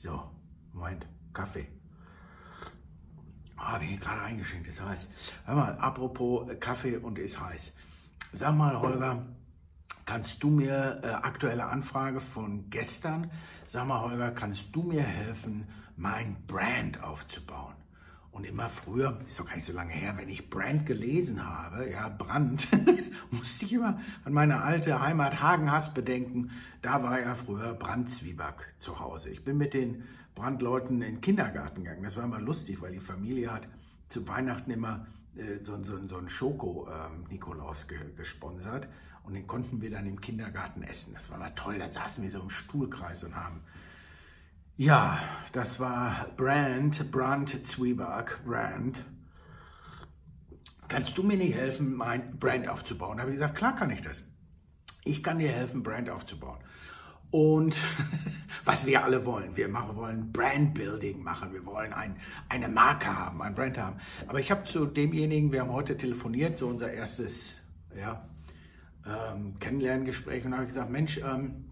So, 0.00 0.18
Moment, 0.72 1.06
Kaffee. 1.34 1.68
Habe 3.58 3.84
ich 3.84 4.00
gerade 4.00 4.22
eingeschenkt, 4.22 4.66
ist 4.66 4.80
heiß. 4.82 5.10
Hör 5.44 5.54
mal, 5.54 5.76
apropos 5.78 6.48
Kaffee 6.58 6.96
und 6.96 7.18
ist 7.18 7.38
heiß. 7.38 7.76
Sag 8.32 8.56
mal, 8.56 8.80
Holger, 8.80 9.26
kannst 10.06 10.42
du 10.42 10.48
mir 10.48 11.02
äh, 11.02 11.08
aktuelle 11.08 11.66
Anfrage 11.66 12.22
von 12.22 12.70
gestern? 12.70 13.30
Sag 13.68 13.86
mal, 13.86 14.00
Holger, 14.00 14.30
kannst 14.30 14.74
du 14.74 14.84
mir 14.84 15.02
helfen, 15.02 15.68
mein 15.96 16.46
Brand 16.46 17.02
aufzubauen? 17.02 17.74
Und 18.40 18.46
immer 18.46 18.70
früher, 18.70 19.20
ist 19.28 19.38
doch 19.38 19.44
gar 19.44 19.56
nicht 19.56 19.66
so 19.66 19.74
lange 19.74 19.92
her, 19.92 20.16
wenn 20.16 20.30
ich 20.30 20.48
Brand 20.48 20.86
gelesen 20.86 21.44
habe, 21.46 21.90
ja, 21.90 22.08
Brand, 22.08 22.66
musste 23.30 23.66
ich 23.66 23.74
immer 23.74 24.00
an 24.24 24.32
meine 24.32 24.62
alte 24.62 24.98
Heimat 24.98 25.42
Hagenhass 25.42 25.92
bedenken. 25.92 26.50
Da 26.80 27.02
war 27.02 27.20
ja 27.20 27.34
früher 27.34 27.74
Brandzwieback 27.74 28.72
zu 28.78 28.98
Hause. 28.98 29.28
Ich 29.28 29.44
bin 29.44 29.58
mit 29.58 29.74
den 29.74 30.04
Brandleuten 30.34 31.02
in 31.02 31.16
den 31.16 31.20
Kindergarten 31.20 31.84
gegangen. 31.84 32.02
Das 32.02 32.16
war 32.16 32.24
immer 32.24 32.40
lustig, 32.40 32.80
weil 32.80 32.92
die 32.92 32.98
Familie 32.98 33.52
hat 33.52 33.68
zu 34.08 34.26
Weihnachten 34.26 34.70
immer 34.70 35.06
äh, 35.36 35.62
so, 35.62 35.76
so, 35.82 35.98
so 36.08 36.16
einen 36.16 36.30
Schoko-Nikolaus 36.30 37.82
ähm, 37.82 37.88
ge 37.88 37.98
gesponsert. 38.16 38.88
Und 39.24 39.34
den 39.34 39.46
konnten 39.46 39.82
wir 39.82 39.90
dann 39.90 40.06
im 40.06 40.18
Kindergarten 40.18 40.82
essen. 40.82 41.12
Das 41.12 41.28
war 41.28 41.36
mal 41.36 41.52
toll. 41.56 41.78
Da 41.78 41.88
saßen 41.88 42.24
wir 42.24 42.30
so 42.30 42.40
im 42.40 42.48
Stuhlkreis 42.48 43.22
und 43.22 43.36
haben 43.36 43.60
ja, 44.80 45.18
das 45.52 45.78
war 45.78 46.28
Brand, 46.38 47.10
Brand 47.10 47.66
Zwieback, 47.66 48.42
Brand. 48.46 49.04
Kannst 50.88 51.18
du 51.18 51.22
mir 51.22 51.36
nicht 51.36 51.54
helfen, 51.54 51.94
mein 51.94 52.38
Brand 52.38 52.66
aufzubauen? 52.66 53.18
Da 53.18 53.24
habe 53.24 53.32
ich 53.32 53.36
gesagt, 53.36 53.58
klar 53.58 53.76
kann 53.76 53.90
ich 53.90 54.00
das. 54.00 54.22
Ich 55.04 55.22
kann 55.22 55.38
dir 55.38 55.50
helfen, 55.50 55.82
Brand 55.82 56.08
aufzubauen. 56.08 56.60
Und 57.30 57.76
was 58.64 58.86
wir 58.86 59.04
alle 59.04 59.26
wollen, 59.26 59.54
wir 59.54 59.68
machen, 59.68 59.96
wollen 59.96 60.32
Brandbuilding 60.32 61.22
machen, 61.22 61.52
wir 61.52 61.66
wollen 61.66 61.92
ein, 61.92 62.16
eine 62.48 62.68
Marke 62.68 63.14
haben, 63.14 63.42
ein 63.42 63.54
Brand 63.54 63.76
haben. 63.76 63.98
Aber 64.28 64.40
ich 64.40 64.50
habe 64.50 64.64
zu 64.64 64.86
demjenigen, 64.86 65.52
wir 65.52 65.60
haben 65.60 65.72
heute 65.72 65.98
telefoniert, 65.98 66.56
so 66.56 66.68
unser 66.68 66.90
erstes 66.90 67.60
ja, 67.94 68.26
ähm, 69.04 69.58
Kennenlerngespräch 69.60 70.46
und 70.46 70.56
habe 70.56 70.68
gesagt, 70.68 70.88
Mensch, 70.88 71.18
ähm, 71.18 71.69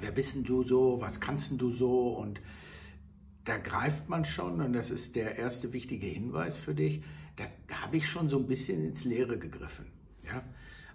wer 0.00 0.12
bist 0.12 0.34
denn 0.34 0.44
du 0.44 0.62
so, 0.62 1.00
was 1.00 1.20
kannst 1.20 1.50
denn 1.50 1.58
du 1.58 1.70
so 1.70 2.08
und 2.10 2.40
da 3.44 3.58
greift 3.58 4.08
man 4.08 4.24
schon, 4.24 4.60
und 4.60 4.72
das 4.72 4.90
ist 4.90 5.14
der 5.14 5.36
erste 5.36 5.72
wichtige 5.72 6.06
Hinweis 6.06 6.56
für 6.56 6.74
dich, 6.74 7.02
da 7.36 7.44
habe 7.82 7.98
ich 7.98 8.08
schon 8.08 8.28
so 8.28 8.38
ein 8.38 8.46
bisschen 8.46 8.84
ins 8.84 9.04
Leere 9.04 9.38
gegriffen. 9.38 9.86
Ja? 10.24 10.42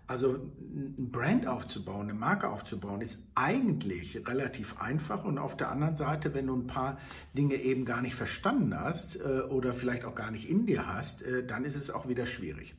Also 0.08 0.34
ein 0.34 1.10
Brand 1.12 1.48
aufzubauen, 1.48 2.10
eine 2.10 2.14
Marke 2.14 2.50
aufzubauen, 2.50 3.00
ist 3.00 3.24
eigentlich 3.34 4.28
relativ 4.28 4.82
einfach 4.82 5.24
und 5.24 5.38
auf 5.38 5.56
der 5.56 5.70
anderen 5.70 5.96
Seite, 5.96 6.34
wenn 6.34 6.48
du 6.48 6.56
ein 6.56 6.68
paar 6.68 7.00
Dinge 7.34 7.56
eben 7.56 7.86
gar 7.86 8.02
nicht 8.02 8.16
verstanden 8.16 8.78
hast 8.78 9.16
äh, 9.16 9.42
oder 9.50 9.72
vielleicht 9.72 10.04
auch 10.04 10.16
gar 10.16 10.32
nicht 10.32 10.50
in 10.50 10.66
dir 10.66 10.86
hast, 10.86 11.22
äh, 11.22 11.46
dann 11.46 11.64
ist 11.64 11.76
es 11.76 11.90
auch 11.90 12.10
wieder 12.10 12.26
schwierig. 12.26 12.76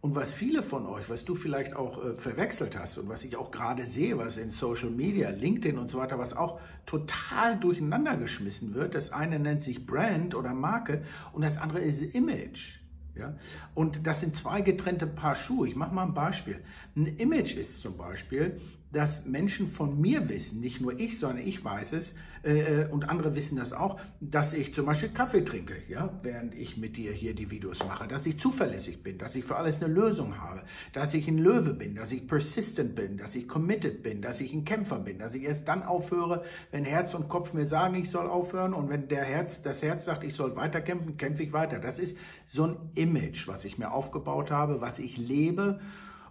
Und 0.00 0.14
was 0.14 0.32
viele 0.32 0.62
von 0.62 0.86
euch, 0.86 1.08
was 1.10 1.24
du 1.24 1.34
vielleicht 1.34 1.74
auch 1.74 2.04
äh, 2.04 2.14
verwechselt 2.14 2.78
hast 2.78 2.98
und 2.98 3.08
was 3.08 3.24
ich 3.24 3.36
auch 3.36 3.50
gerade 3.50 3.86
sehe, 3.86 4.18
was 4.18 4.36
in 4.36 4.50
Social 4.50 4.90
Media, 4.90 5.30
LinkedIn 5.30 5.78
und 5.78 5.90
so 5.90 5.98
weiter, 5.98 6.18
was 6.18 6.36
auch 6.36 6.60
total 6.84 7.58
durcheinander 7.58 8.16
geschmissen 8.16 8.74
wird. 8.74 8.94
Das 8.94 9.10
eine 9.10 9.38
nennt 9.38 9.62
sich 9.62 9.86
Brand 9.86 10.34
oder 10.34 10.54
Marke 10.54 11.02
und 11.32 11.42
das 11.42 11.56
andere 11.56 11.80
ist 11.80 12.02
Image. 12.02 12.78
Ja? 13.16 13.36
Und 13.74 14.06
das 14.06 14.20
sind 14.20 14.36
zwei 14.36 14.60
getrennte 14.60 15.06
Paar 15.06 15.34
Schuhe. 15.34 15.68
Ich 15.68 15.76
mache 15.76 15.94
mal 15.94 16.04
ein 16.04 16.14
Beispiel. 16.14 16.62
Ein 16.94 17.06
Image 17.16 17.56
ist 17.56 17.80
zum 17.80 17.96
Beispiel, 17.96 18.60
dass 18.92 19.26
Menschen 19.26 19.70
von 19.70 20.00
mir 20.00 20.28
wissen, 20.28 20.60
nicht 20.60 20.80
nur 20.80 20.98
ich, 20.98 21.18
sondern 21.18 21.46
ich 21.46 21.64
weiß 21.64 21.94
es 21.94 22.16
äh, 22.46 22.82
äh, 22.82 22.88
und 22.90 23.08
andere 23.08 23.34
wissen 23.34 23.56
das 23.56 23.72
auch, 23.72 23.98
dass 24.20 24.54
ich 24.54 24.72
zum 24.72 24.86
Beispiel 24.86 25.08
Kaffee 25.08 25.44
trinke, 25.44 25.74
ja, 25.88 26.08
während 26.22 26.54
ich 26.54 26.76
mit 26.76 26.96
dir 26.96 27.10
hier 27.12 27.34
die 27.34 27.50
Videos 27.50 27.80
mache, 27.80 28.06
dass 28.06 28.24
ich 28.24 28.38
zuverlässig 28.38 29.02
bin, 29.02 29.18
dass 29.18 29.34
ich 29.34 29.44
für 29.44 29.56
alles 29.56 29.82
eine 29.82 29.92
Lösung 29.92 30.40
habe, 30.40 30.62
dass 30.92 31.12
ich 31.14 31.26
ein 31.26 31.38
Löwe 31.38 31.74
bin, 31.74 31.96
dass 31.96 32.12
ich 32.12 32.26
persistent 32.28 32.94
bin, 32.94 33.16
dass 33.16 33.34
ich 33.34 33.48
committed 33.48 34.04
bin, 34.04 34.22
dass 34.22 34.40
ich 34.40 34.52
ein 34.52 34.64
Kämpfer 34.64 35.00
bin, 35.00 35.18
dass 35.18 35.34
ich 35.34 35.42
erst 35.42 35.66
dann 35.66 35.82
aufhöre, 35.82 36.44
wenn 36.70 36.84
Herz 36.84 37.14
und 37.14 37.28
Kopf 37.28 37.52
mir 37.52 37.66
sagen, 37.66 37.96
ich 37.96 38.10
soll 38.10 38.28
aufhören 38.28 38.74
und 38.74 38.88
wenn 38.90 39.08
der 39.08 39.24
Herz, 39.24 39.62
das 39.64 39.82
Herz 39.82 40.04
sagt, 40.04 40.22
ich 40.22 40.34
soll 40.34 40.54
weiterkämpfen, 40.54 41.16
kämpfe 41.16 41.42
ich 41.42 41.52
weiter. 41.52 41.80
Das 41.80 41.98
ist 41.98 42.16
so 42.46 42.64
ein 42.64 42.76
Image, 42.94 43.48
was 43.48 43.64
ich 43.64 43.76
mir 43.76 43.90
aufgebaut 43.92 44.52
habe, 44.52 44.80
was 44.80 45.00
ich 45.00 45.16
lebe 45.16 45.80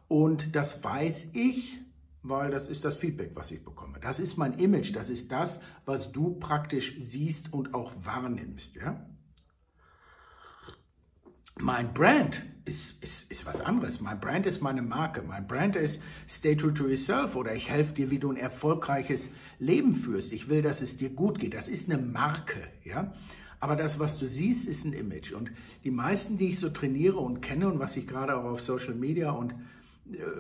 und 0.08 0.56
das 0.56 0.82
weiß 0.82 1.32
ich 1.34 1.85
weil 2.28 2.50
das 2.50 2.68
ist 2.68 2.84
das 2.84 2.98
Feedback, 2.98 3.32
was 3.36 3.52
ich 3.52 3.64
bekomme. 3.64 4.00
Das 4.02 4.20
ist 4.20 4.38
mein 4.38 4.54
Image, 4.58 4.96
das 4.96 5.10
ist 5.10 5.32
das, 5.32 5.62
was 5.86 6.12
du 6.12 6.36
praktisch 6.36 6.98
siehst 7.00 7.54
und 7.54 7.76
auch 7.76 7.94
wahrnimmst. 8.04 8.76
Ja? 8.76 9.06
Mein 11.60 11.94
Brand 11.94 12.44
ist, 12.66 13.04
ist, 13.04 13.32
ist 13.32 13.46
was 13.46 13.62
anderes. 13.62 14.02
Mein 14.02 14.20
Brand 14.20 14.48
ist 14.48 14.62
meine 14.62 14.82
Marke. 14.82 15.22
Mein 15.22 15.48
Brand 15.48 15.76
ist 15.76 16.02
Stay 16.28 16.56
True 16.56 16.74
to 16.74 16.88
Yourself 16.88 17.36
oder 17.36 17.54
ich 17.54 17.70
helfe 17.70 17.94
dir, 17.94 18.10
wie 18.10 18.20
du 18.20 18.32
ein 18.32 18.38
erfolgreiches 18.38 19.30
Leben 19.60 19.94
führst. 19.94 20.34
Ich 20.34 20.50
will, 20.50 20.64
dass 20.64 20.82
es 20.82 20.98
dir 20.98 21.12
gut 21.12 21.40
geht. 21.40 21.54
Das 21.54 21.68
ist 21.68 21.92
eine 21.92 22.02
Marke. 22.02 22.68
Ja? 22.84 23.14
Aber 23.60 23.76
das, 23.76 24.00
was 24.00 24.18
du 24.18 24.28
siehst, 24.28 24.68
ist 24.68 24.84
ein 24.84 24.94
Image. 24.94 25.32
Und 25.32 25.52
die 25.84 25.92
meisten, 25.92 26.38
die 26.38 26.50
ich 26.50 26.60
so 26.60 26.70
trainiere 26.70 27.18
und 27.18 27.42
kenne 27.42 27.72
und 27.72 27.78
was 27.78 27.96
ich 27.98 28.08
gerade 28.08 28.36
auch 28.36 28.46
auf 28.46 28.62
Social 28.62 28.96
Media 28.96 29.30
und 29.30 29.54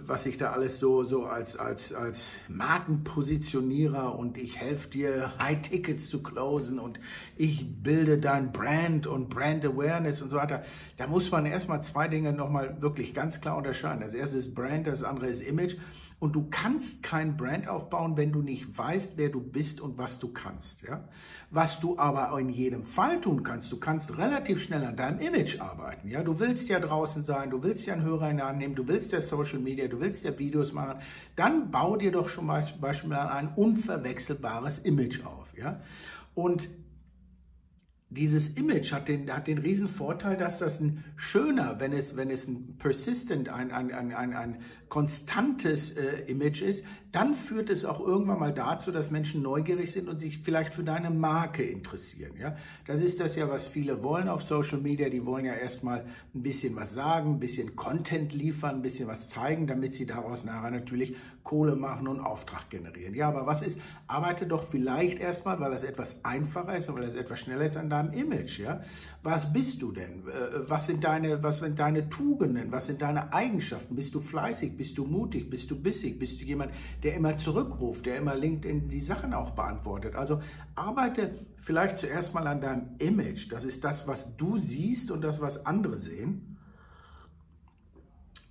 was 0.05 0.27
ich 0.27 0.37
da 0.37 0.51
alles 0.51 0.79
so, 0.79 1.03
so 1.03 1.25
als, 1.25 1.57
als, 1.57 1.93
als 1.93 2.33
Markenpositionierer 2.47 4.17
und 4.17 4.37
ich 4.37 4.59
helfe 4.59 4.89
dir, 4.89 5.33
High 5.41 5.61
Tickets 5.61 6.07
zu 6.07 6.21
closen 6.21 6.77
und 6.77 6.99
ich 7.35 7.81
bilde 7.81 8.19
dein 8.19 8.51
Brand 8.51 9.07
und 9.07 9.29
Brand 9.29 9.65
Awareness 9.65 10.21
und 10.21 10.29
so 10.29 10.37
weiter. 10.37 10.63
Da 10.97 11.07
muss 11.07 11.31
man 11.31 11.47
erstmal 11.47 11.81
zwei 11.83 12.07
Dinge 12.07 12.31
nochmal 12.31 12.79
wirklich 12.81 13.15
ganz 13.15 13.41
klar 13.41 13.57
unterscheiden. 13.57 14.01
Das 14.01 14.13
erste 14.13 14.37
ist 14.37 14.53
Brand, 14.53 14.85
das 14.85 15.03
andere 15.03 15.27
ist 15.27 15.41
Image. 15.41 15.77
Und 16.17 16.33
du 16.33 16.47
kannst 16.49 17.03
kein 17.03 17.35
Brand 17.35 17.67
aufbauen, 17.67 18.15
wenn 18.15 18.31
du 18.31 18.41
nicht 18.41 18.77
weißt, 18.77 19.13
wer 19.17 19.29
du 19.29 19.41
bist 19.41 19.81
und 19.81 19.97
was 19.97 20.17
du 20.19 20.29
kannst. 20.29 20.83
Ja? 20.83 21.03
Was 21.51 21.81
du 21.81 21.99
aber 21.99 22.37
in 22.39 22.49
jedem 22.49 22.85
Fall 22.85 23.19
tun 23.19 23.43
kannst, 23.43 23.71
du 23.71 23.79
kannst 23.79 24.17
relativ 24.17 24.63
schnell 24.63 24.83
an 24.85 24.95
deinem 24.95 25.19
Image 25.19 25.59
arbeiten. 25.59 26.07
Ja? 26.07 26.23
Du 26.23 26.39
willst 26.39 26.69
ja 26.69 26.79
draußen 26.79 27.25
sein, 27.25 27.49
du 27.49 27.61
willst 27.63 27.85
ja 27.85 27.95
einen 27.95 28.03
Hörer 28.03 28.31
in 28.31 28.37
der 28.37 28.47
Hand 28.47 28.59
nehmen, 28.59 28.75
du 28.75 28.87
willst 28.87 29.11
ja 29.11 29.19
Social 29.19 29.54
Media, 29.59 29.87
du 29.87 29.99
willst 29.99 30.23
ja 30.23 30.37
Videos 30.37 30.73
machen. 30.73 30.99
Dann 31.35 31.71
bau 31.71 31.95
dir 31.95 32.11
doch 32.11 32.29
schon 32.29 32.45
mal 32.45 32.65
beispielsweise 32.79 33.31
ein 33.31 33.49
unverwechselbares 33.55 34.79
Image 34.79 35.23
auf. 35.25 35.47
Ja? 35.57 35.81
Und 36.33 36.69
dieses 38.09 38.55
Image 38.55 38.93
hat 38.93 39.07
den, 39.07 39.31
hat 39.31 39.47
den 39.47 39.57
riesen 39.57 39.89
Vorteil, 39.89 40.37
dass 40.37 40.59
das 40.59 40.79
ein 40.79 41.03
schöner, 41.15 41.79
wenn 41.79 41.91
es, 41.91 42.15
wenn 42.15 42.29
es 42.29 42.47
ein 42.47 42.77
persistent, 42.77 43.49
ein, 43.49 43.71
ein, 43.71 43.91
ein, 43.91 44.13
ein, 44.13 44.33
ein 44.33 44.61
konstantes 44.89 45.97
äh, 45.97 46.23
Image 46.27 46.61
ist, 46.61 46.85
dann 47.15 47.33
führt 47.33 47.69
es 47.69 47.85
auch 47.85 48.05
irgendwann 48.05 48.39
mal 48.39 48.53
dazu, 48.53 48.91
dass 48.91 49.09
Menschen 49.09 49.41
neugierig 49.41 49.93
sind 49.93 50.09
und 50.09 50.19
sich 50.19 50.39
vielleicht 50.39 50.73
für 50.73 50.83
deine 50.83 51.09
Marke 51.09 51.63
interessieren. 51.63 52.33
Ja? 52.37 52.57
Das 52.85 52.99
ist 52.99 53.21
das 53.21 53.37
ja, 53.37 53.49
was 53.49 53.67
viele 53.67 54.03
wollen 54.03 54.27
auf 54.27 54.43
Social 54.43 54.79
Media. 54.79 55.07
Die 55.07 55.25
wollen 55.25 55.45
ja 55.45 55.53
erstmal 55.53 56.05
ein 56.33 56.43
bisschen 56.43 56.75
was 56.75 56.93
sagen, 56.93 57.35
ein 57.35 57.39
bisschen 57.39 57.77
Content 57.77 58.33
liefern, 58.33 58.75
ein 58.75 58.81
bisschen 58.81 59.07
was 59.07 59.29
zeigen, 59.29 59.65
damit 59.65 59.95
sie 59.95 60.05
daraus 60.05 60.43
nachher 60.43 60.71
natürlich 60.71 61.15
Kohle 61.45 61.77
machen 61.77 62.07
und 62.07 62.19
Auftrag 62.19 62.69
generieren. 62.69 63.13
Ja, 63.13 63.29
aber 63.29 63.45
was 63.45 63.61
ist, 63.61 63.79
arbeite 64.07 64.45
doch 64.45 64.67
vielleicht 64.67 65.19
erstmal, 65.19 65.57
weil 65.59 65.71
das 65.71 65.83
etwas 65.83 66.17
einfacher 66.23 66.75
ist 66.75 66.89
und 66.89 66.95
weil 66.95 67.05
das 67.05 67.15
etwas 67.15 67.39
schneller 67.39 67.65
ist 67.65 67.77
an 67.77 67.89
deinem 67.89 68.11
Image. 68.11 68.59
Ja? 68.59 68.81
Was 69.23 69.53
bist 69.53 69.81
du 69.81 69.93
denn? 69.93 70.27
Äh, 70.27 70.67
was 70.67 70.87
sind 70.87 71.05
deine, 71.05 71.41
was 71.43 71.59
sind 71.59 71.79
deine 71.79 72.09
Tugenden? 72.09 72.73
Was 72.73 72.87
sind 72.87 73.01
deine 73.01 73.31
Eigenschaften? 73.31 73.95
Bist 73.95 74.13
du 74.13 74.19
fleißig? 74.19 74.75
Bist 74.75 74.84
du 74.93 75.05
mutig? 75.05 75.49
Bist 75.49 75.71
du 75.71 75.81
bissig? 75.81 76.19
Bist 76.19 76.39
du 76.39 76.45
jemand, 76.45 76.71
der 77.03 77.15
immer 77.15 77.37
zurückruft, 77.37 78.05
der 78.05 78.17
immer 78.17 78.35
LinkedIn 78.35 78.89
die 78.89 79.01
Sachen 79.01 79.33
auch 79.33 79.51
beantwortet? 79.51 80.15
Also 80.15 80.41
arbeite 80.75 81.45
vielleicht 81.61 81.97
zuerst 81.97 82.33
mal 82.33 82.45
an 82.47 82.61
deinem 82.61 82.95
Image. 82.99 83.51
Das 83.51 83.63
ist 83.63 83.83
das, 83.83 84.07
was 84.07 84.35
du 84.37 84.57
siehst 84.57 85.11
und 85.11 85.21
das, 85.21 85.41
was 85.41 85.65
andere 85.65 85.99
sehen. 85.99 86.57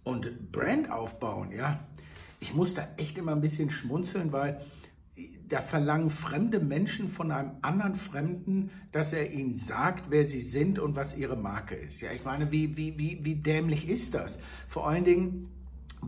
Und 0.02 0.52
Brand 0.52 0.90
aufbauen, 0.90 1.52
ja. 1.52 1.80
Ich 2.40 2.54
muss 2.54 2.74
da 2.74 2.88
echt 2.96 3.16
immer 3.16 3.32
ein 3.32 3.40
bisschen 3.40 3.70
schmunzeln, 3.70 4.32
weil 4.32 4.60
da 5.48 5.60
verlangen 5.60 6.10
fremde 6.10 6.58
Menschen 6.58 7.08
von 7.08 7.30
einem 7.30 7.52
anderen 7.62 7.94
Fremden, 7.94 8.70
dass 8.92 9.12
er 9.12 9.32
ihnen 9.32 9.56
sagt, 9.56 10.10
wer 10.10 10.26
sie 10.26 10.40
sind 10.40 10.78
und 10.78 10.96
was 10.96 11.16
ihre 11.16 11.36
Marke 11.36 11.74
ist. 11.74 12.00
Ja, 12.00 12.12
ich 12.12 12.24
meine, 12.24 12.50
wie, 12.50 12.76
wie, 12.76 12.98
wie, 12.98 13.24
wie 13.24 13.36
dämlich 13.36 13.88
ist 13.88 14.14
das? 14.14 14.40
Vor 14.68 14.88
allen 14.88 15.04
Dingen, 15.04 15.48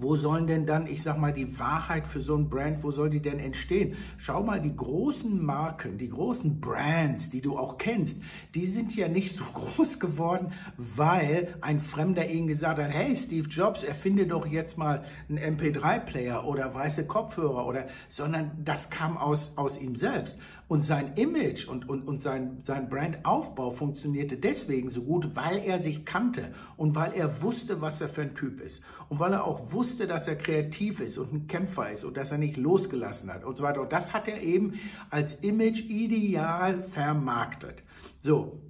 wo 0.02 0.16
sollen 0.16 0.46
denn 0.46 0.66
dann, 0.66 0.87
ich 0.87 1.02
sag 1.02 1.19
mal, 1.19 1.32
die 1.32 1.58
Wahrheit 1.58 2.06
für 2.06 2.20
so 2.20 2.37
ein 2.37 2.48
Brand, 2.48 2.82
wo 2.82 2.90
soll 2.90 3.10
die 3.10 3.20
denn 3.20 3.38
entstehen? 3.38 3.96
Schau 4.19 4.43
mal, 4.43 4.60
die 4.60 4.75
großen 4.75 5.44
Marken, 5.44 5.98
die 5.98 6.08
großen 6.08 6.60
Brands, 6.60 7.31
die 7.31 7.40
du 7.40 7.58
auch 7.58 7.78
kennst, 7.78 8.22
die 8.54 8.66
sind 8.66 8.94
ja 8.94 9.08
nicht 9.08 9.37
so 9.37 9.44
groß 9.54 10.00
geworden, 10.00 10.52
weil 10.76 11.54
ein 11.60 11.81
Fremder 11.81 12.28
ihnen 12.28 12.46
gesagt 12.48 12.78
hat, 12.78 12.90
hey, 12.90 13.16
Steve 13.16 13.48
Jobs, 13.48 13.82
erfinde 13.82 14.26
doch 14.26 14.46
jetzt 14.46 14.78
mal 14.78 15.04
einen 15.28 15.58
MP3-Player 15.58 16.46
oder 16.46 16.75
weiße 16.75 17.06
Kopfhörer 17.06 17.66
oder, 17.66 17.87
sondern 18.08 18.52
das 18.64 18.90
kam 18.90 19.16
aus, 19.16 19.56
aus 19.56 19.81
ihm 19.81 19.96
selbst. 19.96 20.38
Und 20.68 20.84
sein 20.84 21.14
Image 21.14 21.68
und, 21.68 21.88
und, 21.88 22.08
und 22.08 22.20
sein, 22.20 22.58
sein 22.62 22.88
Brandaufbau 22.88 23.70
funktionierte 23.70 24.36
deswegen 24.36 24.90
so 24.90 25.02
gut, 25.02 25.36
weil 25.36 25.58
er 25.58 25.80
sich 25.80 26.04
kannte 26.04 26.52
und 26.76 26.96
weil 26.96 27.12
er 27.12 27.40
wusste, 27.40 27.80
was 27.80 28.00
er 28.00 28.08
für 28.08 28.22
ein 28.22 28.34
Typ 28.34 28.60
ist. 28.60 28.82
Und 29.08 29.20
weil 29.20 29.32
er 29.32 29.44
auch 29.44 29.72
wusste, 29.72 30.08
dass 30.08 30.26
er 30.26 30.34
kreativ 30.34 30.98
ist 30.98 31.18
und 31.18 31.32
ein 31.32 31.46
Kämpfer 31.46 31.90
ist 31.92 32.04
und 32.04 32.16
dass 32.16 32.32
er 32.32 32.38
nicht 32.38 32.56
losgelassen 32.56 33.32
hat 33.32 33.44
und 33.44 33.56
so 33.56 33.62
weiter. 33.62 33.82
Und 33.82 33.92
das 33.92 34.12
hat 34.12 34.26
er 34.26 34.42
eben 34.42 34.74
als 35.08 35.36
Image 35.36 35.88
ideal 35.88 36.82
vermarktet. 36.82 37.84
So, 38.20 38.60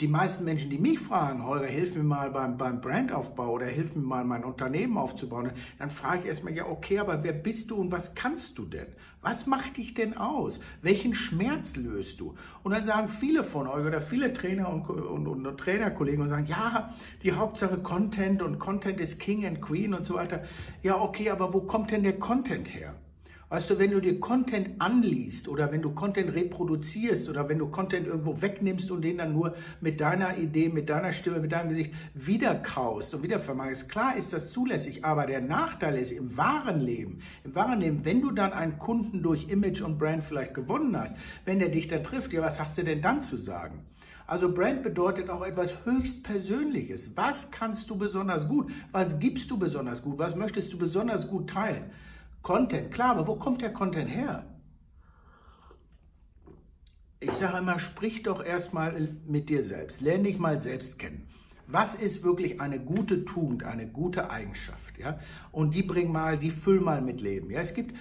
die 0.00 0.08
meisten 0.08 0.44
Menschen, 0.44 0.70
die 0.70 0.78
mich 0.78 1.00
fragen, 1.00 1.44
Holger, 1.44 1.66
hilf 1.66 1.96
mir 1.96 2.04
mal 2.04 2.30
beim, 2.30 2.56
beim 2.56 2.80
Brandaufbau 2.80 3.50
oder 3.50 3.66
hilf 3.66 3.96
mir 3.96 4.02
mal 4.02 4.24
mein 4.24 4.44
Unternehmen 4.44 4.96
aufzubauen, 4.96 5.50
dann 5.78 5.90
frage 5.90 6.20
ich 6.20 6.26
erstmal, 6.26 6.54
ja, 6.54 6.66
okay, 6.66 7.00
aber 7.00 7.24
wer 7.24 7.32
bist 7.32 7.70
du 7.70 7.76
und 7.76 7.90
was 7.90 8.14
kannst 8.14 8.58
du 8.58 8.64
denn? 8.64 8.86
Was 9.22 9.48
macht 9.48 9.76
dich 9.76 9.94
denn 9.94 10.16
aus? 10.16 10.60
Welchen 10.82 11.14
Schmerz 11.14 11.74
löst 11.74 12.20
du? 12.20 12.36
Und 12.62 12.72
dann 12.72 12.84
sagen 12.84 13.08
viele 13.08 13.42
von 13.42 13.66
euch 13.66 13.84
oder 13.84 14.00
viele 14.00 14.32
Trainer 14.32 14.72
und, 14.72 14.88
und, 14.88 15.26
und, 15.26 15.46
und 15.46 15.58
Trainerkollegen 15.58 16.22
und 16.22 16.28
sagen, 16.28 16.46
ja, 16.46 16.94
die 17.24 17.32
Hauptsache 17.32 17.78
Content 17.78 18.40
und 18.40 18.60
Content 18.60 19.00
ist 19.00 19.18
King 19.18 19.44
and 19.44 19.60
Queen 19.60 19.94
und 19.94 20.06
so 20.06 20.14
weiter. 20.14 20.44
Ja, 20.84 21.00
okay, 21.00 21.30
aber 21.30 21.52
wo 21.52 21.62
kommt 21.62 21.90
denn 21.90 22.04
der 22.04 22.20
Content 22.20 22.72
her? 22.72 22.94
Weißt 23.50 23.70
du, 23.70 23.78
wenn 23.78 23.92
du 23.92 24.00
dir 24.00 24.20
Content 24.20 24.72
anliest 24.78 25.48
oder 25.48 25.72
wenn 25.72 25.80
du 25.80 25.94
Content 25.94 26.34
reproduzierst 26.34 27.30
oder 27.30 27.48
wenn 27.48 27.58
du 27.58 27.68
Content 27.68 28.06
irgendwo 28.06 28.42
wegnimmst 28.42 28.90
und 28.90 29.00
den 29.00 29.16
dann 29.16 29.32
nur 29.32 29.54
mit 29.80 30.02
deiner 30.02 30.36
Idee, 30.36 30.68
mit 30.68 30.90
deiner 30.90 31.14
Stimme, 31.14 31.40
mit 31.40 31.52
deinem 31.52 31.70
Gesicht 31.70 31.94
wiederkaust 32.12 33.14
und 33.14 33.22
wiedervermarktest, 33.22 33.88
klar 33.88 34.16
ist 34.16 34.34
das 34.34 34.52
zulässig, 34.52 35.02
aber 35.02 35.24
der 35.24 35.40
Nachteil 35.40 35.96
ist 35.96 36.12
im 36.12 36.36
wahren 36.36 36.80
Leben, 36.80 37.20
im 37.42 37.54
wahren 37.54 37.80
Leben, 37.80 38.04
wenn 38.04 38.20
du 38.20 38.32
dann 38.32 38.52
einen 38.52 38.78
Kunden 38.78 39.22
durch 39.22 39.48
Image 39.48 39.80
und 39.80 39.98
Brand 39.98 40.24
vielleicht 40.24 40.52
gewonnen 40.52 40.94
hast, 40.94 41.16
wenn 41.46 41.58
der 41.58 41.70
dich 41.70 41.88
dann 41.88 42.04
trifft, 42.04 42.34
ja, 42.34 42.42
was 42.42 42.60
hast 42.60 42.76
du 42.76 42.84
denn 42.84 43.00
dann 43.00 43.22
zu 43.22 43.38
sagen? 43.38 43.82
Also 44.26 44.52
Brand 44.52 44.82
bedeutet 44.82 45.30
auch 45.30 45.42
etwas 45.42 45.72
höchst 45.86 46.22
Persönliches. 46.22 47.16
Was 47.16 47.50
kannst 47.50 47.88
du 47.88 47.96
besonders 47.96 48.46
gut? 48.46 48.70
Was 48.92 49.18
gibst 49.18 49.50
du 49.50 49.58
besonders 49.58 50.02
gut? 50.02 50.18
Was 50.18 50.36
möchtest 50.36 50.70
du 50.70 50.76
besonders 50.76 51.26
gut 51.28 51.48
teilen? 51.48 51.84
Content, 52.48 52.90
klar, 52.90 53.10
aber 53.10 53.26
wo 53.26 53.34
kommt 53.34 53.60
der 53.60 53.74
Content 53.74 54.08
her? 54.08 54.46
Ich 57.20 57.32
sage 57.32 57.58
immer, 57.58 57.78
sprich 57.78 58.22
doch 58.22 58.42
erstmal 58.42 59.14
mit 59.26 59.50
dir 59.50 59.62
selbst. 59.62 60.00
Lern 60.00 60.24
dich 60.24 60.38
mal 60.38 60.58
selbst 60.58 60.98
kennen. 60.98 61.28
Was 61.66 61.94
ist 61.94 62.24
wirklich 62.24 62.58
eine 62.58 62.80
gute 62.80 63.26
Tugend, 63.26 63.64
eine 63.64 63.86
gute 63.86 64.30
Eigenschaft? 64.30 64.96
Ja? 64.96 65.18
Und 65.52 65.74
die 65.74 65.82
bring 65.82 66.10
mal, 66.10 66.38
die 66.38 66.50
füll 66.50 66.80
mal 66.80 67.02
mit 67.02 67.20
Leben. 67.20 67.50
Ja? 67.50 67.60
Es 67.60 67.74
gibt, 67.74 67.94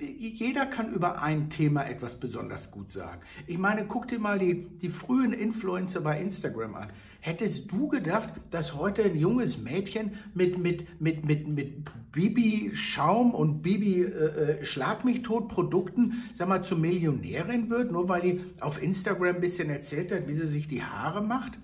jeder 0.00 0.64
kann 0.64 0.94
über 0.94 1.20
ein 1.20 1.50
Thema 1.50 1.82
etwas 1.84 2.18
besonders 2.18 2.70
gut 2.70 2.90
sagen. 2.90 3.20
Ich 3.46 3.58
meine, 3.58 3.84
guck 3.86 4.08
dir 4.08 4.18
mal 4.18 4.38
die, 4.38 4.68
die 4.78 4.88
frühen 4.88 5.34
Influencer 5.34 6.00
bei 6.00 6.18
Instagram 6.18 6.76
an. 6.76 6.88
Hättest 7.24 7.70
du 7.70 7.86
gedacht, 7.86 8.32
dass 8.50 8.74
heute 8.74 9.04
ein 9.04 9.16
junges 9.16 9.62
Mädchen 9.62 10.18
mit, 10.34 10.58
mit, 10.58 11.00
mit, 11.00 11.24
mit, 11.24 11.46
mit 11.46 11.84
Bibi 12.10 12.72
Schaum 12.74 13.32
und 13.32 13.62
Bibi 13.62 14.02
äh, 14.02 14.60
äh, 14.60 15.04
mich 15.04 15.22
tot 15.22 15.46
Produkten, 15.46 16.24
sag 16.34 16.48
mal, 16.48 16.64
zur 16.64 16.78
Millionärin 16.78 17.70
wird, 17.70 17.92
nur 17.92 18.08
weil 18.08 18.22
die 18.22 18.40
auf 18.58 18.82
Instagram 18.82 19.36
ein 19.36 19.40
bisschen 19.40 19.70
erzählt 19.70 20.10
hat, 20.10 20.26
wie 20.26 20.34
sie 20.34 20.48
sich 20.48 20.66
die 20.66 20.82
Haare 20.82 21.22
macht? 21.22 21.60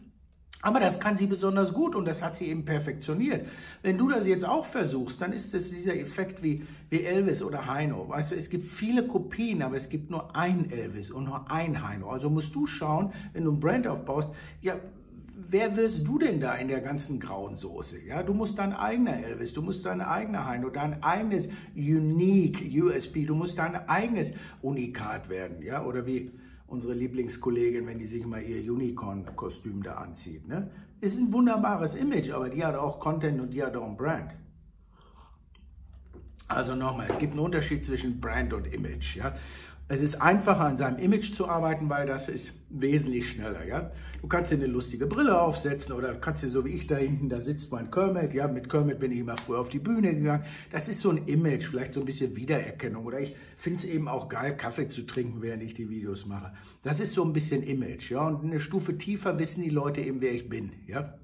Aber 0.62 0.78
das 0.78 1.00
kann 1.00 1.16
sie 1.16 1.26
besonders 1.26 1.72
gut 1.72 1.96
und 1.96 2.05
das 2.05 2.22
hat 2.22 2.37
sie 2.37 2.46
eben 2.46 2.64
perfektioniert. 2.64 3.49
Wenn 3.82 3.99
du 3.99 4.08
das 4.08 4.28
jetzt 4.28 4.44
auch 4.44 4.64
versuchst, 4.64 5.20
dann 5.20 5.32
ist 5.32 5.55
es 5.55 5.70
dieser 5.70 5.96
Effekt 5.96 6.40
wie, 6.40 6.64
wie 6.88 7.02
Elvis 7.02 7.43
oder 7.43 7.66
Heino. 7.66 8.08
Weißt 8.08 8.31
du, 8.31 8.37
es 8.37 8.49
gibt 8.49 8.69
viele 8.69 9.08
Kopien, 9.08 9.62
aber 9.62 9.76
es 9.76 9.88
gibt 9.88 10.08
nur 10.08 10.37
ein 10.37 10.70
Elvis 10.70 11.10
und 11.10 11.25
nur 11.25 11.50
ein 11.50 11.84
Heino. 11.84 12.10
Also 12.10 12.31
musst 12.31 12.55
du 12.55 12.66
schauen, 12.69 13.12
wenn 13.32 13.43
du 13.43 13.52
ein 13.52 13.60
Brand 13.60 13.88
aufbaust, 13.88 14.31
ja, 14.60 14.76
wer 15.49 15.76
wirst 15.76 16.06
du 16.06 16.19
denn 16.19 16.40
da 16.40 16.55
in 16.55 16.69
der 16.69 16.81
ganzen 16.81 17.20
grauen 17.20 17.56
Soße? 17.56 18.05
Ja, 18.05 18.23
du 18.23 18.35
musst 18.35 18.58
dein 18.58 18.73
eigener 18.73 19.23
Elvis, 19.23 19.52
du 19.52 19.62
musst 19.62 19.85
dein 19.87 20.00
eigener 20.00 20.46
Heino, 20.46 20.70
dein 20.70 21.02
eigenes 21.02 21.49
Unique 21.75 22.62
USP, 22.73 23.25
du 23.25 23.35
musst 23.35 23.58
dein 23.58 23.88
eigenes 23.88 24.35
Unikat 24.62 25.29
werden, 25.29 25.62
ja, 25.62 25.85
oder 25.85 26.06
wie 26.06 26.32
unsere 26.67 26.94
Lieblingskollegin, 26.94 27.87
wenn 27.87 27.99
die 27.99 28.06
sich 28.06 28.26
mal 28.26 28.43
ihr 28.43 28.70
Unicorn-Kostüm 28.73 29.82
da 29.82 29.94
anzieht, 29.94 30.46
ne? 30.49 30.70
Ist 31.00 31.17
ein 31.17 31.32
wunderbares 31.32 31.94
Image, 31.94 32.32
aber 32.32 32.49
die 32.49 32.64
hat 32.64 32.75
auch 32.75 32.99
Content 32.99 33.41
und 33.41 33.50
die 33.55 33.62
hat 33.62 33.76
auch 33.76 33.88
ein 33.88 33.96
Brand. 33.96 34.32
Also 36.49 36.75
nochmal, 36.75 37.06
es 37.08 37.19
gibt 37.19 37.32
einen 37.32 37.41
Unterschied 37.41 37.84
zwischen 37.84 38.20
Brand 38.20 38.52
und 38.52 38.67
Image, 38.67 39.17
ja. 39.17 39.34
Es 39.90 40.02
ist 40.02 40.20
einfacher, 40.20 40.67
an 40.67 40.76
seinem 40.76 40.99
Image 40.99 41.35
zu 41.35 41.49
arbeiten, 41.49 41.88
weil 41.88 42.06
das 42.06 42.29
ist 42.29 42.52
wesentlich 42.69 43.31
schneller. 43.31 43.64
Ja? 43.64 43.90
Du 44.20 44.29
kannst 44.29 44.52
dir 44.52 44.56
eine 44.56 44.67
lustige 44.67 45.06
Brille 45.06 45.40
aufsetzen 45.40 45.94
oder 45.94 46.12
du 46.12 46.20
kannst 46.20 46.43
dir 46.43 46.50
so 46.50 46.67
wie 46.67 46.75
ich 46.75 46.87
da 46.87 46.96
hinten, 46.96 47.31
da 47.31 47.40
sitzt 47.40 47.73
mein 47.73 47.90
Kermit. 47.90 48.35
Ja? 48.35 48.49
Mit 48.49 48.69
Kermit 48.69 49.00
bin 49.00 49.12
ich 49.12 49.20
immer 49.20 49.38
früher 49.38 49.61
auf 49.61 49.70
die 49.70 49.79
Bühne 49.79 50.14
gegangen. 50.14 50.44
Das 50.70 50.88
ist 50.88 51.00
so 51.00 51.11
ein 51.11 51.26
Image, 51.26 51.64
vielleicht 51.64 51.94
so 51.94 52.00
ein 52.00 52.06
bisschen 52.06 52.37
Wiedererkennung. 52.37 53.06
Oder 53.06 53.20
ich 53.20 53.35
finde 53.56 53.79
es 53.79 53.87
eben 53.87 54.08
auch 54.08 54.29
geil, 54.29 54.58
Kaffee 54.58 54.88
zu 54.88 55.06
trinken, 55.06 55.40
während 55.40 55.62
ich 55.62 55.73
die 55.73 55.88
Videos 55.88 56.26
mache. 56.26 56.52
Das 56.82 57.00
ist 57.00 57.14
so 57.14 57.25
ein 57.25 57.32
bisschen 57.32 57.62
Image. 57.62 58.11
Ja? 58.11 58.26
Und 58.26 58.44
eine 58.44 58.61
Stufe 58.61 58.99
tiefer 58.99 59.38
wissen 59.38 59.64
die 59.64 59.70
Leute 59.70 60.02
eben, 60.02 60.20
wer 60.20 60.32
ich 60.32 60.50
bin. 60.50 60.73
Ja? 60.87 61.14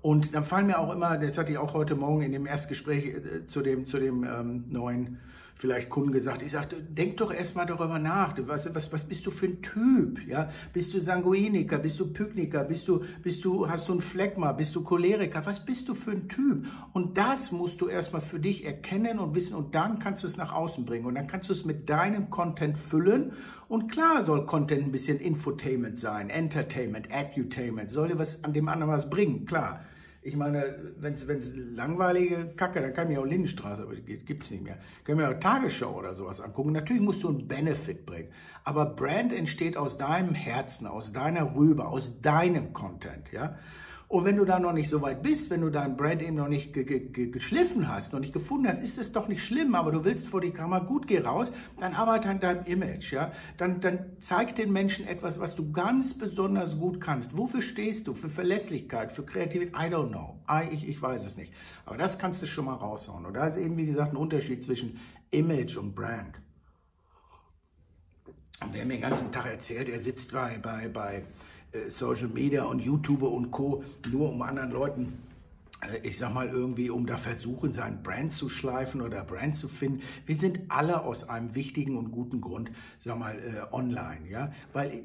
Und 0.00 0.34
dann 0.34 0.42
fallen 0.42 0.66
mir 0.66 0.80
auch 0.80 0.92
immer, 0.92 1.16
das 1.16 1.38
hatte 1.38 1.52
ich 1.52 1.58
auch 1.58 1.74
heute 1.74 1.94
Morgen 1.94 2.22
in 2.22 2.32
dem 2.32 2.44
Erstgespräch 2.44 3.06
äh, 3.06 3.46
zu 3.46 3.62
dem, 3.62 3.86
zu 3.86 4.00
dem 4.00 4.24
ähm, 4.24 4.64
neuen 4.68 5.18
vielleicht 5.62 5.90
Kunden 5.90 6.10
gesagt, 6.10 6.42
ich 6.42 6.50
sagte, 6.50 6.82
denk 6.82 7.18
doch 7.18 7.32
erstmal 7.32 7.66
darüber 7.66 8.00
nach, 8.00 8.34
was, 8.48 8.74
was, 8.74 8.92
was 8.92 9.04
bist 9.04 9.24
du 9.24 9.30
für 9.30 9.46
ein 9.46 9.62
Typ, 9.62 10.26
ja? 10.26 10.50
Bist 10.72 10.92
du 10.92 11.00
Sanguiniker, 11.00 11.78
bist 11.78 12.00
du 12.00 12.12
Pykniker, 12.12 12.64
bist 12.64 12.88
du, 12.88 13.04
bist 13.22 13.44
du, 13.44 13.68
hast 13.68 13.88
du 13.88 13.94
ein 13.94 14.00
Phlegma, 14.00 14.50
bist 14.50 14.74
du 14.74 14.82
Choleriker, 14.82 15.46
was 15.46 15.64
bist 15.64 15.88
du 15.88 15.94
für 15.94 16.10
ein 16.10 16.28
Typ? 16.28 16.66
Und 16.92 17.16
das 17.16 17.52
musst 17.52 17.80
du 17.80 17.86
erstmal 17.86 18.22
für 18.22 18.40
dich 18.40 18.64
erkennen 18.64 19.20
und 19.20 19.36
wissen 19.36 19.54
und 19.54 19.72
dann 19.76 20.00
kannst 20.00 20.24
du 20.24 20.26
es 20.26 20.36
nach 20.36 20.52
außen 20.52 20.84
bringen. 20.84 21.06
Und 21.06 21.14
dann 21.14 21.28
kannst 21.28 21.48
du 21.48 21.52
es 21.52 21.64
mit 21.64 21.88
deinem 21.88 22.28
Content 22.28 22.76
füllen. 22.76 23.30
Und 23.68 23.86
klar 23.88 24.24
soll 24.24 24.46
Content 24.46 24.82
ein 24.82 24.90
bisschen 24.90 25.20
Infotainment 25.20 25.96
sein, 25.96 26.28
Entertainment, 26.28 27.06
Edutainment, 27.08 27.92
soll 27.92 28.08
dir 28.08 28.18
was 28.18 28.42
an 28.42 28.52
dem 28.52 28.66
anderen 28.66 28.92
was 28.92 29.08
bringen, 29.08 29.46
klar. 29.46 29.84
Ich 30.24 30.36
meine, 30.36 30.92
wenn 30.98 31.14
es 31.14 31.52
langweilige 31.56 32.54
Kacke, 32.56 32.80
dann 32.80 32.94
kann 32.94 33.10
ich 33.10 33.16
mir 33.16 33.22
auch 33.22 33.26
Lindenstraße, 33.26 33.82
aber 33.82 33.96
gibt 33.96 34.44
es 34.44 34.52
nicht 34.52 34.62
mehr. 34.62 34.78
Kann 35.02 35.16
mir 35.16 35.28
auch 35.28 35.40
Tagesschau 35.40 35.98
oder 35.98 36.14
sowas 36.14 36.40
angucken. 36.40 36.70
Natürlich 36.70 37.02
musst 37.02 37.24
du 37.24 37.30
einen 37.30 37.48
Benefit 37.48 38.06
bringen. 38.06 38.28
Aber 38.62 38.86
Brand 38.86 39.32
entsteht 39.32 39.76
aus 39.76 39.98
deinem 39.98 40.34
Herzen, 40.34 40.86
aus 40.86 41.12
deiner 41.12 41.56
Rübe, 41.56 41.86
aus 41.86 42.20
deinem 42.20 42.72
Content, 42.72 43.32
ja. 43.32 43.58
Und 44.12 44.26
wenn 44.26 44.36
du 44.36 44.44
da 44.44 44.58
noch 44.58 44.74
nicht 44.74 44.90
so 44.90 45.00
weit 45.00 45.22
bist, 45.22 45.48
wenn 45.48 45.62
du 45.62 45.70
dein 45.70 45.96
Brand 45.96 46.20
eben 46.20 46.36
noch 46.36 46.46
nicht 46.46 46.74
ge 46.74 46.84
ge 46.84 47.30
geschliffen 47.30 47.88
hast, 47.88 48.12
noch 48.12 48.20
nicht 48.20 48.34
gefunden 48.34 48.68
hast, 48.68 48.82
ist 48.82 48.98
es 48.98 49.10
doch 49.10 49.26
nicht 49.26 49.42
schlimm, 49.42 49.74
aber 49.74 49.90
du 49.90 50.04
willst 50.04 50.28
vor 50.28 50.42
die 50.42 50.50
Kamera, 50.50 50.80
gut, 50.80 51.06
geh 51.06 51.20
raus, 51.20 51.50
dann 51.80 51.94
arbeite 51.94 52.28
an 52.28 52.38
deinem 52.38 52.66
Image, 52.66 53.14
ja. 53.14 53.32
Dann, 53.56 53.80
dann 53.80 54.04
zeig 54.20 54.54
den 54.54 54.70
Menschen 54.70 55.08
etwas, 55.08 55.40
was 55.40 55.56
du 55.56 55.72
ganz 55.72 56.18
besonders 56.18 56.78
gut 56.78 57.00
kannst. 57.00 57.38
Wofür 57.38 57.62
stehst 57.62 58.06
du? 58.06 58.12
Für 58.12 58.28
Verlässlichkeit, 58.28 59.12
für 59.12 59.22
Kreativität? 59.22 59.72
I 59.72 59.86
don't 59.86 60.10
know. 60.10 60.36
I, 60.46 60.68
ich, 60.74 60.86
ich 60.86 61.00
weiß 61.00 61.24
es 61.24 61.38
nicht. 61.38 61.50
Aber 61.86 61.96
das 61.96 62.18
kannst 62.18 62.42
du 62.42 62.46
schon 62.46 62.66
mal 62.66 62.74
raushauen. 62.74 63.24
Und 63.24 63.32
da 63.32 63.46
ist 63.46 63.56
eben, 63.56 63.78
wie 63.78 63.86
gesagt, 63.86 64.12
ein 64.12 64.18
Unterschied 64.18 64.62
zwischen 64.62 65.00
Image 65.30 65.78
und 65.78 65.94
Brand. 65.94 66.38
Und 68.62 68.74
wer 68.74 68.84
mir 68.84 68.96
den 68.96 69.00
ganzen 69.00 69.32
Tag 69.32 69.46
erzählt, 69.46 69.88
er 69.88 70.00
sitzt 70.00 70.32
bei, 70.32 70.58
bei, 70.62 70.88
bei 70.88 71.22
Social 71.88 72.28
Media 72.28 72.64
und 72.64 72.80
YouTuber 72.80 73.30
und 73.30 73.50
Co. 73.50 73.84
nur 74.10 74.30
um 74.30 74.42
anderen 74.42 74.70
Leuten 74.70 75.18
äh, 75.82 76.06
ich 76.06 76.18
sag 76.18 76.32
mal 76.32 76.48
irgendwie, 76.48 76.90
um 76.90 77.06
da 77.06 77.16
versuchen, 77.16 77.72
sein 77.72 78.02
Brand 78.02 78.32
zu 78.32 78.48
schleifen 78.48 79.00
oder 79.00 79.24
Brand 79.24 79.56
zu 79.56 79.68
finden. 79.68 80.02
Wir 80.26 80.36
sind 80.36 80.60
alle 80.68 81.02
aus 81.02 81.28
einem 81.28 81.54
wichtigen 81.54 81.96
und 81.96 82.12
guten 82.12 82.40
Grund, 82.40 82.70
sag 83.00 83.18
mal, 83.18 83.34
äh, 83.34 83.74
online, 83.74 84.28
ja, 84.28 84.52
weil 84.72 85.02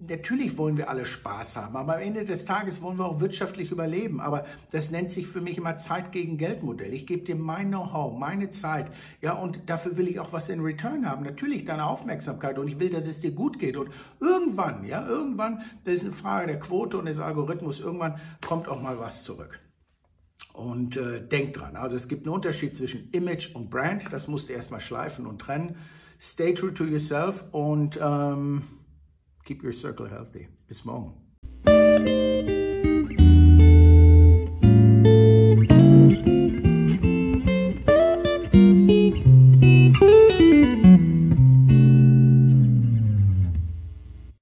natürlich 0.00 0.56
wollen 0.56 0.76
wir 0.76 0.88
alle 0.88 1.04
Spaß 1.04 1.56
haben, 1.56 1.76
aber 1.76 1.96
am 1.96 2.00
Ende 2.00 2.24
des 2.24 2.44
Tages 2.44 2.82
wollen 2.82 2.98
wir 2.98 3.06
auch 3.06 3.20
wirtschaftlich 3.20 3.70
überleben. 3.70 4.20
Aber 4.20 4.44
das 4.70 4.90
nennt 4.90 5.10
sich 5.10 5.26
für 5.26 5.40
mich 5.40 5.58
immer 5.58 5.76
Zeit 5.76 6.12
gegen 6.12 6.38
Geld 6.38 6.62
Modell. 6.62 6.92
Ich 6.92 7.06
gebe 7.06 7.24
dir 7.24 7.36
mein 7.36 7.68
Know-how, 7.68 8.18
meine 8.18 8.50
Zeit, 8.50 8.90
ja, 9.20 9.34
und 9.34 9.60
dafür 9.66 9.96
will 9.96 10.08
ich 10.08 10.18
auch 10.20 10.32
was 10.32 10.48
in 10.48 10.60
Return 10.60 11.08
haben. 11.08 11.24
Natürlich 11.24 11.64
deine 11.64 11.86
Aufmerksamkeit 11.86 12.58
und 12.58 12.68
ich 12.68 12.80
will, 12.80 12.90
dass 12.90 13.06
es 13.06 13.20
dir 13.20 13.32
gut 13.32 13.58
geht. 13.58 13.76
Und 13.76 13.90
irgendwann, 14.20 14.84
ja, 14.84 15.06
irgendwann, 15.06 15.62
das 15.84 15.94
ist 15.94 16.04
eine 16.04 16.12
Frage 16.12 16.46
der 16.46 16.58
Quote 16.58 16.98
und 16.98 17.06
des 17.06 17.18
Algorithmus, 17.18 17.80
irgendwann 17.80 18.20
kommt 18.46 18.68
auch 18.68 18.80
mal 18.80 18.98
was 18.98 19.24
zurück. 19.24 19.60
Und 20.52 20.96
äh, 20.96 21.26
denk 21.26 21.54
dran, 21.54 21.76
also 21.76 21.96
es 21.96 22.08
gibt 22.08 22.26
einen 22.26 22.34
Unterschied 22.34 22.76
zwischen 22.76 23.10
Image 23.12 23.54
und 23.54 23.70
Brand. 23.70 24.12
Das 24.12 24.28
musst 24.28 24.48
du 24.48 24.52
erstmal 24.52 24.80
schleifen 24.80 25.26
und 25.26 25.38
trennen. 25.38 25.76
Stay 26.20 26.52
true 26.52 26.74
to 26.74 26.84
yourself 26.84 27.44
und 27.52 27.98
ähm, 28.02 28.62
keep 29.50 29.64
your 29.64 29.72
circle 29.72 30.06
healthy. 30.06 30.46
Bis 30.68 30.84
morgen. 30.84 32.69